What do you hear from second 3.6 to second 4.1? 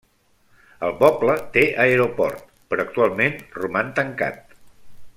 roman